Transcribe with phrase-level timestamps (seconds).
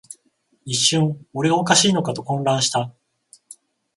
[0.65, 2.91] 一瞬、俺がおかしいのかと混乱した